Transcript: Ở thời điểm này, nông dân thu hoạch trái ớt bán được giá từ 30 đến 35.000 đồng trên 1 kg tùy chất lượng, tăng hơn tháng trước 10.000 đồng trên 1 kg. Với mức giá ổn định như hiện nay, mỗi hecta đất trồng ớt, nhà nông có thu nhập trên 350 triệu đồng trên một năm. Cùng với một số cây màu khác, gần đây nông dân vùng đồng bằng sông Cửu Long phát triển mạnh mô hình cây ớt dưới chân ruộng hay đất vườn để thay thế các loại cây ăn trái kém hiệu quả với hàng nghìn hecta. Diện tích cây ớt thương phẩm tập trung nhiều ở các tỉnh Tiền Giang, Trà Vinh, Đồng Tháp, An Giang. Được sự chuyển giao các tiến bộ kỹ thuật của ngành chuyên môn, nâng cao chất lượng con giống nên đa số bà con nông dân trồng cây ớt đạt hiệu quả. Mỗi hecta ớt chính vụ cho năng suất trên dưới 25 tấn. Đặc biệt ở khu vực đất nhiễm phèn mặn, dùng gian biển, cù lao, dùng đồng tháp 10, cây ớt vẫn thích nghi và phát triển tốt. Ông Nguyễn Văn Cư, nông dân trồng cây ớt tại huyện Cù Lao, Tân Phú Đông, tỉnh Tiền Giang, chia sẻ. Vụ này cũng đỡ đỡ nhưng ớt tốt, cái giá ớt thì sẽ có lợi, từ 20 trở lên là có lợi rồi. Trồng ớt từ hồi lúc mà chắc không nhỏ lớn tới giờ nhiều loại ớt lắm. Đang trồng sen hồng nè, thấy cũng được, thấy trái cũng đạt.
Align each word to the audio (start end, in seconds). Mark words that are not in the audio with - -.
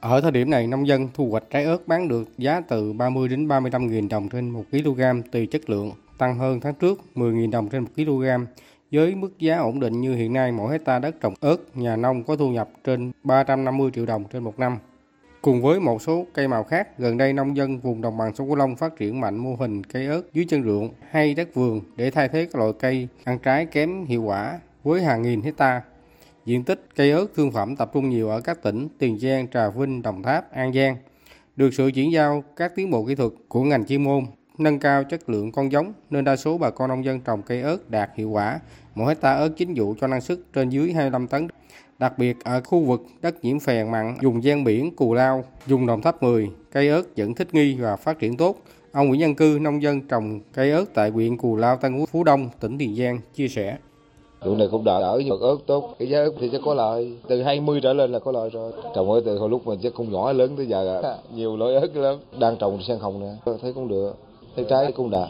Ở 0.00 0.20
thời 0.20 0.30
điểm 0.30 0.50
này, 0.50 0.66
nông 0.66 0.86
dân 0.86 1.08
thu 1.14 1.30
hoạch 1.30 1.44
trái 1.50 1.64
ớt 1.64 1.88
bán 1.88 2.08
được 2.08 2.28
giá 2.38 2.60
từ 2.60 2.92
30 2.92 3.28
đến 3.28 3.48
35.000 3.48 4.08
đồng 4.08 4.28
trên 4.28 4.50
1 4.50 4.64
kg 4.70 5.00
tùy 5.32 5.46
chất 5.46 5.70
lượng, 5.70 5.92
tăng 6.18 6.38
hơn 6.38 6.60
tháng 6.60 6.74
trước 6.74 7.00
10.000 7.14 7.50
đồng 7.50 7.68
trên 7.68 7.82
1 7.82 7.88
kg. 7.96 8.24
Với 8.92 9.14
mức 9.14 9.38
giá 9.38 9.58
ổn 9.58 9.80
định 9.80 10.00
như 10.00 10.14
hiện 10.14 10.32
nay, 10.32 10.52
mỗi 10.52 10.72
hecta 10.72 10.98
đất 10.98 11.20
trồng 11.20 11.34
ớt, 11.40 11.56
nhà 11.74 11.96
nông 11.96 12.24
có 12.24 12.36
thu 12.36 12.50
nhập 12.50 12.68
trên 12.84 13.12
350 13.24 13.90
triệu 13.94 14.06
đồng 14.06 14.24
trên 14.32 14.44
một 14.44 14.58
năm. 14.58 14.78
Cùng 15.42 15.62
với 15.62 15.80
một 15.80 16.02
số 16.02 16.26
cây 16.34 16.48
màu 16.48 16.64
khác, 16.64 16.98
gần 16.98 17.16
đây 17.16 17.32
nông 17.32 17.56
dân 17.56 17.78
vùng 17.78 18.00
đồng 18.00 18.16
bằng 18.16 18.34
sông 18.34 18.46
Cửu 18.48 18.56
Long 18.56 18.76
phát 18.76 18.96
triển 18.96 19.20
mạnh 19.20 19.36
mô 19.36 19.56
hình 19.56 19.84
cây 19.84 20.06
ớt 20.06 20.22
dưới 20.32 20.44
chân 20.48 20.64
ruộng 20.64 20.90
hay 21.10 21.34
đất 21.34 21.54
vườn 21.54 21.80
để 21.96 22.10
thay 22.10 22.28
thế 22.28 22.48
các 22.52 22.58
loại 22.58 22.72
cây 22.80 23.08
ăn 23.24 23.38
trái 23.38 23.66
kém 23.66 24.04
hiệu 24.04 24.22
quả 24.22 24.60
với 24.84 25.02
hàng 25.02 25.22
nghìn 25.22 25.42
hecta. 25.42 25.82
Diện 26.48 26.64
tích 26.64 26.86
cây 26.96 27.10
ớt 27.10 27.26
thương 27.36 27.52
phẩm 27.52 27.76
tập 27.76 27.90
trung 27.94 28.08
nhiều 28.08 28.28
ở 28.28 28.40
các 28.40 28.62
tỉnh 28.62 28.88
Tiền 28.98 29.18
Giang, 29.18 29.48
Trà 29.48 29.70
Vinh, 29.70 30.02
Đồng 30.02 30.22
Tháp, 30.22 30.52
An 30.52 30.72
Giang. 30.72 30.96
Được 31.56 31.74
sự 31.74 31.90
chuyển 31.94 32.12
giao 32.12 32.44
các 32.56 32.72
tiến 32.76 32.90
bộ 32.90 33.04
kỹ 33.04 33.14
thuật 33.14 33.32
của 33.48 33.62
ngành 33.62 33.86
chuyên 33.86 34.04
môn, 34.04 34.24
nâng 34.58 34.78
cao 34.78 35.04
chất 35.04 35.28
lượng 35.28 35.52
con 35.52 35.72
giống 35.72 35.92
nên 36.10 36.24
đa 36.24 36.36
số 36.36 36.58
bà 36.58 36.70
con 36.70 36.88
nông 36.88 37.04
dân 37.04 37.20
trồng 37.20 37.42
cây 37.42 37.62
ớt 37.62 37.90
đạt 37.90 38.10
hiệu 38.16 38.30
quả. 38.30 38.60
Mỗi 38.94 39.08
hecta 39.08 39.34
ớt 39.34 39.48
chính 39.56 39.74
vụ 39.76 39.94
cho 40.00 40.06
năng 40.06 40.20
suất 40.20 40.38
trên 40.52 40.68
dưới 40.68 40.92
25 40.92 41.26
tấn. 41.26 41.48
Đặc 41.98 42.18
biệt 42.18 42.36
ở 42.44 42.60
khu 42.60 42.84
vực 42.84 43.06
đất 43.22 43.44
nhiễm 43.44 43.60
phèn 43.60 43.90
mặn, 43.90 44.16
dùng 44.22 44.44
gian 44.44 44.64
biển, 44.64 44.96
cù 44.96 45.14
lao, 45.14 45.44
dùng 45.66 45.86
đồng 45.86 46.02
tháp 46.02 46.22
10, 46.22 46.50
cây 46.72 46.88
ớt 46.88 47.02
vẫn 47.16 47.34
thích 47.34 47.54
nghi 47.54 47.76
và 47.80 47.96
phát 47.96 48.18
triển 48.18 48.36
tốt. 48.36 48.62
Ông 48.92 49.08
Nguyễn 49.08 49.20
Văn 49.20 49.34
Cư, 49.34 49.58
nông 49.60 49.82
dân 49.82 50.00
trồng 50.00 50.40
cây 50.52 50.70
ớt 50.70 50.84
tại 50.94 51.10
huyện 51.10 51.36
Cù 51.36 51.56
Lao, 51.56 51.76
Tân 51.76 52.06
Phú 52.06 52.24
Đông, 52.24 52.48
tỉnh 52.60 52.78
Tiền 52.78 52.96
Giang, 52.96 53.20
chia 53.34 53.48
sẻ. 53.48 53.76
Vụ 54.44 54.54
này 54.54 54.68
cũng 54.70 54.84
đỡ 54.84 55.00
đỡ 55.00 55.20
nhưng 55.26 55.40
ớt 55.40 55.56
tốt, 55.66 55.94
cái 55.98 56.08
giá 56.08 56.18
ớt 56.18 56.30
thì 56.40 56.48
sẽ 56.52 56.58
có 56.64 56.74
lợi, 56.74 57.12
từ 57.28 57.42
20 57.42 57.80
trở 57.82 57.92
lên 57.92 58.12
là 58.12 58.18
có 58.18 58.32
lợi 58.32 58.50
rồi. 58.50 58.72
Trồng 58.94 59.10
ớt 59.10 59.20
từ 59.24 59.38
hồi 59.38 59.48
lúc 59.48 59.66
mà 59.66 59.74
chắc 59.82 59.94
không 59.94 60.12
nhỏ 60.12 60.32
lớn 60.32 60.56
tới 60.56 60.66
giờ 60.66 61.02
nhiều 61.34 61.56
loại 61.56 61.74
ớt 61.74 61.96
lắm. 61.96 62.16
Đang 62.38 62.56
trồng 62.56 62.82
sen 62.82 62.98
hồng 62.98 63.20
nè, 63.20 63.52
thấy 63.62 63.72
cũng 63.72 63.88
được, 63.88 64.16
thấy 64.56 64.64
trái 64.68 64.92
cũng 64.92 65.10
đạt. 65.10 65.26